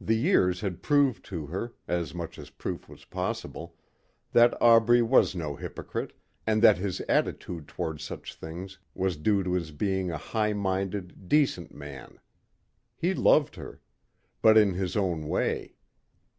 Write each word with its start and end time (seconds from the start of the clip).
The 0.00 0.16
years 0.16 0.62
had 0.62 0.80
proved 0.82 1.22
to 1.26 1.48
her, 1.48 1.74
as 1.86 2.14
much 2.14 2.38
as 2.38 2.48
proof 2.48 2.88
was 2.88 3.04
possible, 3.04 3.76
that 4.32 4.56
Aubrey 4.58 5.02
was 5.02 5.34
no 5.34 5.54
hypocrite 5.54 6.14
and 6.46 6.62
that 6.62 6.78
his 6.78 7.00
attitude 7.02 7.68
toward 7.68 8.00
such 8.00 8.34
things 8.34 8.78
was 8.94 9.18
due 9.18 9.42
to 9.44 9.52
his 9.52 9.70
being 9.70 10.10
a 10.10 10.16
high 10.16 10.54
minded, 10.54 11.28
decent 11.28 11.74
man. 11.74 12.18
He 12.96 13.12
loved 13.12 13.56
her. 13.56 13.82
But 14.40 14.56
in 14.56 14.72
his 14.72 14.96
own 14.96 15.28
way. 15.28 15.74